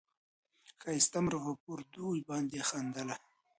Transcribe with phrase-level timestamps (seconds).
[0.81, 3.15] ښایسته مرغه پر دوی باندي خندله